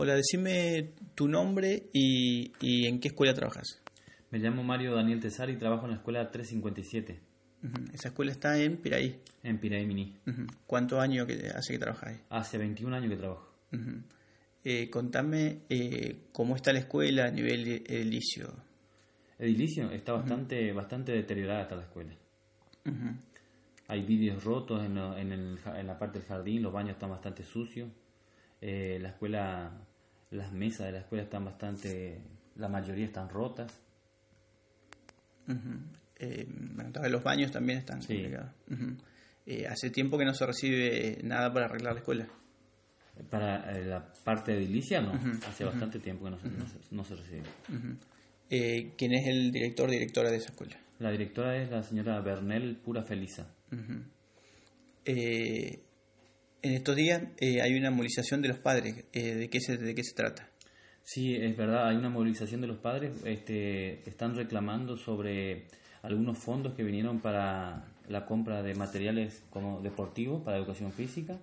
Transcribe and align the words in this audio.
Hola, 0.00 0.14
decime 0.14 0.92
tu 1.16 1.26
nombre 1.26 1.88
y, 1.92 2.52
y 2.60 2.86
en 2.86 3.00
qué 3.00 3.08
escuela 3.08 3.34
trabajas. 3.34 3.82
Me 4.30 4.38
llamo 4.38 4.62
Mario 4.62 4.94
Daniel 4.94 5.18
Tesar 5.18 5.50
y 5.50 5.56
trabajo 5.56 5.86
en 5.86 5.90
la 5.90 5.96
escuela 5.96 6.30
357 6.30 7.20
Ujú. 7.64 7.84
Esa 7.92 8.10
escuela 8.10 8.30
está 8.30 8.56
en 8.62 8.76
Piraí. 8.76 9.20
en 9.42 9.58
Piraí 9.58 9.84
Mini. 9.86 10.14
¿Cuántos 10.68 11.00
años 11.00 11.26
que 11.26 11.48
hace 11.48 11.72
que 11.72 11.80
trabajas 11.80 12.10
ahí? 12.10 12.20
Hace 12.30 12.58
21 12.58 12.94
años 12.94 13.10
que 13.10 13.16
trabajo. 13.16 13.52
Ujú. 13.72 14.02
Eh, 14.62 14.88
contame 14.88 15.62
eh, 15.68 16.28
cómo 16.30 16.54
está 16.54 16.72
la 16.72 16.78
escuela 16.78 17.24
a 17.26 17.30
nivel 17.32 17.66
edilicio. 17.84 18.54
Edilicio 19.36 19.90
está 19.90 20.12
bastante, 20.12 20.72
bastante 20.72 21.10
deteriorada 21.10 21.62
está 21.62 21.74
la 21.74 21.82
escuela. 21.82 22.14
Hay 23.88 24.02
vidrios 24.04 24.44
rotos 24.44 24.84
en, 24.84 24.96
en, 24.96 25.32
el 25.32 25.58
en 25.76 25.86
la 25.88 25.98
parte 25.98 26.20
del 26.20 26.28
jardín, 26.28 26.62
los 26.62 26.72
baños 26.72 26.92
están 26.92 27.10
bastante 27.10 27.42
sucios. 27.42 27.90
Eh, 28.60 28.98
la 29.00 29.10
escuela, 29.10 29.72
las 30.30 30.52
mesas 30.52 30.86
de 30.86 30.92
la 30.92 30.98
escuela 31.00 31.24
están 31.24 31.44
bastante, 31.44 32.20
la 32.56 32.68
mayoría 32.68 33.06
están 33.06 33.28
rotas. 33.28 33.72
Eh, 36.20 36.46
bueno, 36.48 36.90
vez 37.00 37.10
los 37.12 37.22
baños 37.22 37.50
también 37.50 37.78
están 37.78 38.02
Sí. 38.02 38.14
complicados. 38.14 38.50
Eh, 39.46 39.66
hace 39.66 39.90
tiempo 39.90 40.18
que 40.18 40.24
no 40.24 40.34
se 40.34 40.44
recibe 40.46 41.18
nada 41.22 41.52
para 41.52 41.66
arreglar 41.66 41.94
la 41.94 42.00
escuela. 42.00 42.26
Para 43.30 43.72
la 43.80 44.12
parte 44.24 44.54
edilicia, 44.54 45.00
no. 45.00 45.12
Hace 45.48 45.64
bastante 45.64 45.98
tiempo 45.98 46.24
que 46.26 46.30
no 46.32 46.38
se, 46.38 46.48
no 46.48 46.66
se- 46.66 46.94
no 46.94 47.04
se 47.04 47.16
recibe. 47.16 47.42
Eh, 48.50 48.92
¿Quién 48.96 49.12
es 49.14 49.26
el 49.26 49.50
director 49.50 49.90
directora 49.90 50.30
de 50.30 50.36
esa 50.36 50.50
escuela? 50.50 50.76
La 50.98 51.10
directora 51.10 51.56
es 51.56 51.70
la 51.70 51.82
señora 51.82 52.20
Bernel 52.20 52.76
Pura 52.76 53.02
Felisa. 53.02 53.46
Ujú. 53.72 54.02
Eh, 55.04 55.80
en 56.62 56.72
estos 56.72 56.96
días 56.96 57.22
eh, 57.38 57.60
hay 57.62 57.74
una 57.74 57.90
movilización 57.90 58.42
de 58.42 58.48
los 58.48 58.58
padres. 58.58 59.04
Eh, 59.12 59.34
¿de, 59.34 59.50
qué 59.50 59.60
se, 59.60 59.76
¿De 59.76 59.94
qué 59.94 60.02
se 60.02 60.14
trata? 60.14 60.48
Sí, 61.02 61.34
es 61.34 61.56
verdad, 61.56 61.88
hay 61.88 61.96
una 61.96 62.10
movilización 62.10 62.60
de 62.60 62.66
los 62.66 62.78
padres, 62.78 63.12
este, 63.24 64.06
están 64.08 64.36
reclamando 64.36 64.98
sobre 64.98 65.66
algunos 66.02 66.36
fondos 66.36 66.74
que 66.74 66.82
vinieron 66.82 67.20
para 67.20 67.86
la 68.08 68.26
compra 68.26 68.62
de 68.62 68.74
materiales 68.74 69.42
como 69.50 69.80
deportivos 69.80 70.42
para 70.42 70.58
educación 70.58 70.92
física 70.92 71.38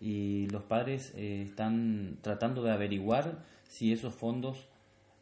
y 0.00 0.48
los 0.48 0.62
padres 0.64 1.12
eh, 1.16 1.42
están 1.42 2.18
tratando 2.22 2.62
de 2.62 2.72
averiguar 2.72 3.44
si 3.68 3.92
esos 3.92 4.14
fondos 4.14 4.68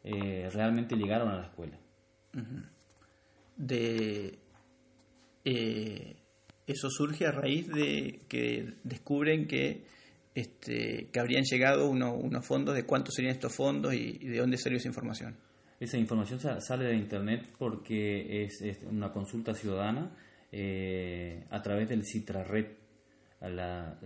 eh, 0.03 0.49
realmente 0.51 0.95
llegaron 0.95 1.29
a 1.29 1.37
la 1.37 1.43
escuela. 1.43 1.77
De, 3.55 4.39
eso 6.67 6.89
surge 6.89 7.25
a 7.25 7.31
raíz 7.31 7.67
de 7.67 8.19
que 8.27 8.73
descubren 8.83 9.47
que, 9.47 9.83
este, 10.35 11.09
que 11.11 11.19
habrían 11.19 11.43
llegado 11.43 11.89
uno- 11.89 12.13
unos 12.15 12.45
fondos, 12.45 12.75
de 12.75 12.85
cuántos 12.85 13.15
serían 13.15 13.33
estos 13.33 13.53
fondos 13.55 13.93
y, 13.93 14.17
y 14.21 14.27
de 14.27 14.37
dónde 14.39 14.57
salió 14.57 14.77
esa 14.77 14.87
información. 14.87 15.35
Esa 15.79 15.97
información 15.97 16.39
sa- 16.39 16.61
sale 16.61 16.85
de 16.85 16.95
internet 16.95 17.49
porque 17.57 18.43
es, 18.45 18.61
es 18.61 18.79
una 18.83 19.11
consulta 19.11 19.53
ciudadana 19.53 20.15
eh, 20.51 21.43
a 21.49 21.61
través 21.61 21.89
del 21.89 22.03
Citrared. 22.05 22.67
A 23.41 23.49
la- 23.49 23.99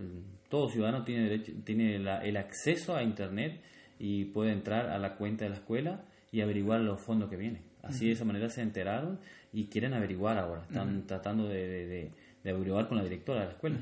todo 0.48 0.68
ciudadano 0.68 1.04
tiene, 1.04 1.24
derecho, 1.28 1.52
tiene 1.64 1.98
la- 1.98 2.24
el 2.24 2.36
acceso 2.36 2.96
a 2.96 3.02
internet 3.02 3.60
y 4.00 4.24
puede 4.26 4.52
entrar 4.52 4.86
a 4.90 4.98
la 4.98 5.14
cuenta 5.16 5.44
de 5.44 5.50
la 5.50 5.56
escuela 5.56 6.04
y 6.32 6.40
averiguar 6.40 6.80
los 6.80 7.00
fondos 7.00 7.30
que 7.30 7.36
vienen. 7.36 7.62
Así 7.82 8.06
de 8.06 8.12
esa 8.12 8.24
manera 8.24 8.48
se 8.50 8.60
enteraron 8.62 9.20
y 9.52 9.66
quieren 9.68 9.94
averiguar 9.94 10.36
ahora. 10.38 10.62
Están 10.68 11.06
tratando 11.06 11.48
de, 11.48 11.66
de- 11.68 11.86
de- 11.86 12.10
de 12.44 12.50
averiguar 12.50 12.88
con 12.88 12.98
la 12.98 13.04
directora 13.04 13.40
de 13.40 13.46
la 13.46 13.52
escuela. 13.52 13.78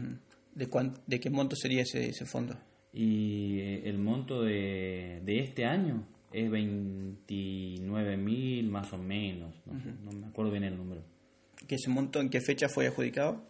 ¿De, 0.55 0.69
de 1.07 1.21
qué 1.21 1.31
monto 1.31 1.55
sería 1.57 1.83
ese, 1.83 2.09
ese 2.09 2.25
fondo? 2.27 2.57
Y 2.93 3.59
eh, 3.61 3.83
el 3.89 3.99
monto 3.99 4.43
de, 4.43 5.21
de 5.25 5.39
este 5.41 5.65
año 5.67 6.07
es 6.33 6.51
29 6.51 8.17
mil 8.17 8.69
más 8.71 8.93
o 8.93 8.99
menos, 8.99 9.55
no, 9.67 10.13
me 10.13 10.27
acuerdo 10.27 10.51
bien 10.53 10.65
el 10.65 10.77
número. 10.77 11.03
¿Que 11.67 11.75
ese 11.77 11.91
monto 11.91 12.21
en 12.21 12.29
qué 12.31 12.41
fecha 12.41 12.69
fue 12.69 12.87
adjudicado? 12.87 13.43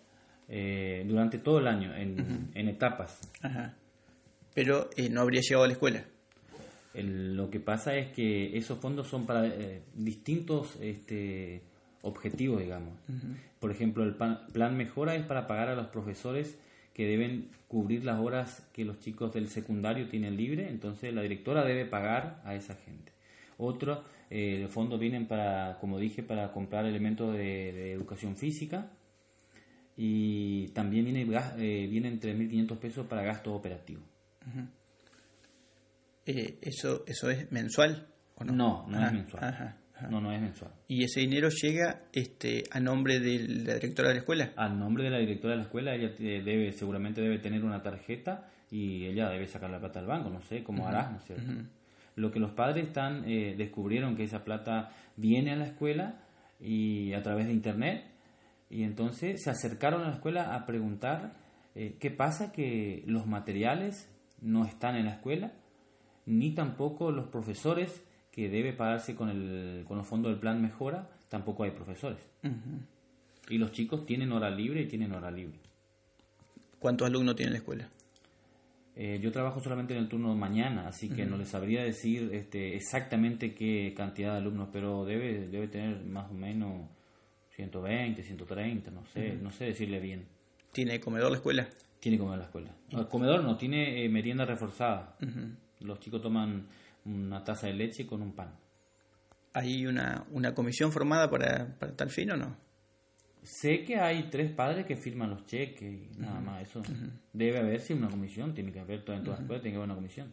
Eh, 0.48 1.04
durante 1.08 1.38
todo 1.38 1.58
el 1.58 1.66
año, 1.66 1.94
en, 1.94 2.50
en 2.54 2.68
etapas. 2.68 3.20
Ajá. 3.42 3.74
Pero 4.54 4.88
eh, 4.96 5.08
no 5.10 5.20
habría 5.20 5.40
llegado 5.42 5.64
a 5.64 5.66
la 5.68 5.72
escuela. 5.74 6.04
El- 6.94 7.36
lo 7.36 7.50
que 7.50 7.60
pasa 7.60 7.94
es 7.96 8.12
que 8.12 8.56
esos 8.56 8.78
fondos 8.78 9.08
son 9.08 9.26
para 9.26 9.46
eh, 9.46 9.82
distintos 9.94 10.76
este, 10.80 11.62
objetivos, 12.02 12.60
digamos. 12.60 12.94
Por 13.60 13.70
ejemplo, 13.70 14.04
el 14.04 14.14
plan 14.14 14.76
mejora 14.76 15.14
es 15.14 15.24
para 15.24 15.46
pagar 15.46 15.68
a 15.68 15.74
los 15.74 15.86
profesores 15.88 16.58
que 16.94 17.06
deben 17.06 17.48
cubrir 17.68 18.04
las 18.04 18.18
horas 18.20 18.66
que 18.72 18.84
los 18.84 18.98
chicos 19.00 19.32
del 19.34 19.48
secundario 19.48 20.08
tienen 20.08 20.36
libre, 20.36 20.68
entonces 20.70 21.12
la 21.12 21.22
directora 21.22 21.64
debe 21.64 21.84
pagar 21.84 22.40
a 22.44 22.54
esa 22.54 22.74
gente. 22.74 23.12
Otro, 23.58 24.02
eh, 24.30 24.66
fondos 24.70 24.98
vienen 24.98 25.26
para, 25.26 25.76
como 25.80 25.98
dije, 25.98 26.22
para 26.22 26.52
comprar 26.52 26.86
elementos 26.86 27.32
de, 27.34 27.72
de 27.72 27.92
educación 27.92 28.36
física 28.36 28.90
y 29.96 30.68
también 30.68 31.04
viene, 31.04 31.22
eh, 31.58 31.86
vienen 31.90 32.20
3.500 32.20 32.78
pesos 32.78 33.06
para 33.06 33.22
gastos 33.22 33.52
operativos. 33.54 34.04
Eh, 36.26 36.58
eso, 36.62 37.04
¿Eso 37.06 37.30
es 37.30 37.50
mensual 37.52 38.06
o 38.36 38.44
no? 38.44 38.52
No, 38.52 38.86
no 38.88 38.96
Ajá, 38.98 39.06
es 39.08 39.12
mensual. 39.12 39.44
ajá, 39.44 39.76
ajá. 39.96 40.08
No, 40.08 40.20
no 40.20 40.32
es 40.32 40.40
mensual. 40.40 40.72
¿Y 40.88 41.04
ese 41.04 41.20
dinero 41.20 41.48
llega 41.48 42.02
este, 42.12 42.64
a 42.70 42.80
nombre 42.80 43.18
de 43.18 43.46
la 43.48 43.74
directora 43.74 44.08
de 44.08 44.14
la 44.14 44.20
escuela? 44.20 44.52
Al 44.56 44.78
nombre 44.78 45.04
de 45.04 45.10
la 45.10 45.18
directora 45.18 45.52
de 45.52 45.58
la 45.58 45.64
escuela, 45.64 45.94
ella 45.94 46.10
debe, 46.18 46.72
seguramente 46.72 47.20
debe 47.20 47.38
tener 47.38 47.64
una 47.64 47.82
tarjeta 47.82 48.48
y 48.70 49.06
ella 49.06 49.28
debe 49.28 49.46
sacar 49.46 49.70
la 49.70 49.78
plata 49.78 50.00
del 50.00 50.08
banco, 50.08 50.30
no 50.30 50.40
sé 50.42 50.62
cómo 50.62 50.86
hará, 50.86 51.10
¿no 51.10 51.18
es 51.18 51.24
cierto? 51.24 51.52
Lo 52.16 52.30
que 52.30 52.40
los 52.40 52.52
padres 52.52 52.86
están, 52.86 53.24
eh, 53.28 53.54
descubrieron 53.56 54.16
que 54.16 54.24
esa 54.24 54.44
plata 54.44 54.90
viene 55.16 55.52
a 55.52 55.56
la 55.56 55.66
escuela 55.66 56.22
y 56.60 57.12
a 57.12 57.22
través 57.22 57.46
de 57.46 57.52
internet 57.52 58.04
y 58.70 58.82
entonces 58.82 59.42
se 59.42 59.50
acercaron 59.50 60.02
a 60.02 60.08
la 60.08 60.14
escuela 60.14 60.54
a 60.54 60.66
preguntar 60.66 61.34
eh, 61.74 61.96
qué 62.00 62.10
pasa 62.10 62.52
que 62.52 63.04
los 63.06 63.26
materiales 63.26 64.10
no 64.40 64.64
están 64.64 64.96
en 64.96 65.04
la 65.04 65.12
escuela 65.12 65.52
ni 66.24 66.54
tampoco 66.54 67.12
los 67.12 67.28
profesores 67.28 68.04
que 68.36 68.50
debe 68.50 68.74
pagarse 68.74 69.16
con, 69.16 69.30
el, 69.30 69.84
con 69.88 69.96
los 69.96 70.06
fondos 70.06 70.30
del 70.30 70.38
plan 70.38 70.60
mejora, 70.60 71.08
tampoco 71.30 71.64
hay 71.64 71.70
profesores. 71.70 72.20
Y 73.48 73.56
los 73.56 73.72
chicos 73.72 74.04
tienen 74.04 74.30
hora 74.30 74.50
libre 74.50 74.82
y 74.82 74.86
tienen 74.86 75.12
hora 75.12 75.30
libre. 75.30 75.58
¿Cuántos 76.78 77.08
alumnos 77.08 77.34
tiene 77.34 77.52
la 77.52 77.58
escuela? 77.58 77.88
Eh, 78.94 79.18
yo 79.22 79.32
trabajo 79.32 79.60
solamente 79.60 79.94
en 79.94 80.00
el 80.00 80.08
turno 80.08 80.28
de 80.28 80.36
mañana, 80.38 80.86
así 80.86 81.08
que 81.08 81.24
no 81.24 81.38
les 81.38 81.48
sabría 81.48 81.82
decir 81.82 82.28
este, 82.34 82.76
exactamente 82.76 83.54
qué 83.54 83.94
cantidad 83.96 84.32
de 84.32 84.38
alumnos, 84.38 84.68
pero 84.70 85.06
debe, 85.06 85.48
debe 85.48 85.68
tener 85.68 86.04
más 86.04 86.30
o 86.30 86.34
menos 86.34 86.90
120, 87.54 88.22
130, 88.22 88.90
no 88.90 89.06
sé, 89.06 89.34
no 89.40 89.50
sé 89.50 89.64
decirle 89.64 89.98
bien. 89.98 90.26
¿Tiene 90.72 91.00
comedor 91.00 91.30
la 91.30 91.38
escuela? 91.38 91.66
Tiene 92.00 92.18
comedor 92.18 92.38
la 92.38 92.44
escuela. 92.44 92.70
El 92.90 93.08
comedor 93.08 93.42
no, 93.42 93.56
tiene 93.56 94.04
eh, 94.04 94.08
merienda 94.10 94.44
reforzada. 94.44 95.16
Los 95.80 96.00
chicos 96.00 96.20
toman 96.20 96.66
una 97.06 97.42
taza 97.42 97.66
de 97.68 97.74
leche 97.74 98.06
con 98.06 98.22
un 98.22 98.34
pan. 98.34 98.54
¿Hay 99.52 99.86
una, 99.86 100.26
una 100.32 100.54
comisión 100.54 100.92
formada 100.92 101.30
para, 101.30 101.78
para 101.78 101.96
tal 101.96 102.10
fin 102.10 102.32
o 102.32 102.36
no? 102.36 102.56
Sé 103.42 103.84
que 103.84 103.96
hay 103.96 104.28
tres 104.28 104.52
padres 104.52 104.84
que 104.86 104.96
firman 104.96 105.30
los 105.30 105.46
cheques 105.46 105.82
y 105.82 106.18
nada 106.18 106.40
más. 106.40 106.68
Eso 106.68 106.82
debe 107.32 107.58
haber 107.58 107.80
sí 107.80 107.92
una 107.92 108.08
comisión, 108.08 108.52
tiene 108.52 108.72
que 108.72 108.80
haber 108.80 108.98
en 108.98 109.04
todas 109.04 109.24
las 109.24 109.40
escuelas, 109.40 109.62
tiene 109.62 109.74
que 109.74 109.76
haber 109.76 109.88
una 109.88 109.94
comisión. 109.94 110.32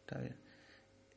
Está 0.00 0.20
bien. 0.20 0.36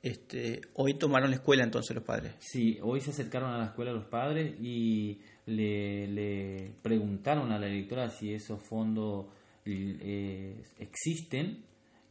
Este, 0.01 0.62
hoy 0.75 0.95
tomaron 0.95 1.30
la 1.30 1.38
escuela 1.38 1.63
entonces 1.63 1.95
los 1.95 2.03
padres. 2.03 2.35
Sí, 2.40 2.78
hoy 2.81 3.00
se 3.00 3.12
acercaron 3.12 3.51
a 3.51 3.57
la 3.57 3.66
escuela 3.66 3.91
los 3.91 4.06
padres 4.06 4.53
y 4.59 5.22
le, 5.45 6.07
le 6.07 6.74
preguntaron 6.81 7.51
a 7.51 7.59
la 7.59 7.68
directora 7.68 8.09
si 8.09 8.34
esos 8.34 8.62
fondos 8.62 9.28
eh, 9.66 10.62
existen. 10.80 11.63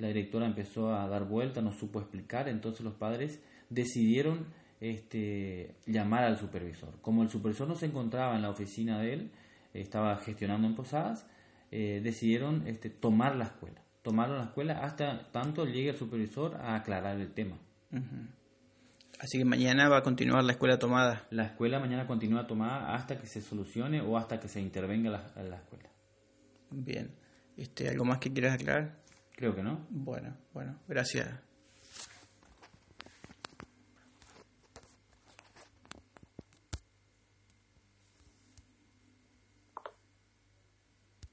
La 0.03 0.09
directora 0.09 0.47
empezó 0.47 0.93
a 0.93 1.07
dar 1.07 1.29
vuelta, 1.29 1.63
no 1.63 1.71
supo 1.71 2.01
explicar, 2.01 2.49
entonces 2.49 2.81
los 2.81 2.95
padres 2.95 3.41
decidieron 3.71 4.47
este, 4.81 5.77
llamar 5.87 6.25
al 6.25 6.39
supervisor. 6.39 7.01
Como 7.01 7.23
el 7.23 7.29
supervisor 7.29 7.69
no 7.69 7.77
se 7.77 7.87
encontraba 7.87 8.35
en 8.35 8.43
la 8.43 8.51
oficina 8.51 9.01
de 9.01 9.13
él, 9.13 9.31
estaba 9.73 10.17
gestionando 10.17 10.67
en 10.67 10.75
Posadas, 10.75 11.25
eh, 11.71 12.01
decidieron 12.03 12.67
este, 12.67 12.91
tomar 12.91 13.37
la 13.37 13.45
escuela. 13.45 13.81
Tomaron 14.03 14.39
la 14.39 14.47
escuela 14.47 14.81
hasta 14.85 15.31
tanto 15.31 15.67
llegue 15.67 15.91
el 15.91 15.97
supervisor 15.97 16.57
a 16.57 16.75
aclarar 16.75 17.21
el 17.21 17.33
tema. 17.33 17.57
Así 19.21 19.39
que 19.39 19.45
mañana 19.45 19.89
va 19.89 19.99
a 19.99 20.03
continuar 20.03 20.43
la 20.43 20.51
escuela 20.51 20.81
tomada. 20.81 21.29
La 21.31 21.45
escuela 21.45 21.79
mañana 21.79 22.09
continúa 22.09 22.49
tomada 22.49 22.93
hasta 22.97 23.21
que 23.21 23.29
se 23.29 23.41
solucione 23.41 24.01
o 24.01 24.17
hasta 24.17 24.41
que 24.41 24.49
se 24.49 24.61
intervenga 24.61 25.11
la, 25.11 25.43
la 25.45 25.59
escuela. 25.59 25.91
Bien. 26.73 27.15
Este, 27.57 27.89
¿Algo 27.89 28.05
más 28.05 28.19
que 28.19 28.33
quieras 28.33 28.55
aclarar? 28.55 29.02
Creo 29.35 29.55
que 29.55 29.63
no. 29.63 29.87
Bueno, 29.91 30.37
bueno, 30.53 30.79
gracias. 30.87 31.29